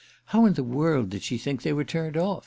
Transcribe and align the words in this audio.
How 0.25 0.47
in 0.47 0.53
the 0.53 0.63
world 0.63 1.09
did 1.11 1.21
she 1.21 1.37
think 1.37 1.61
they 1.61 1.73
were 1.73 1.83
turned 1.83 2.17
on? 2.17 2.39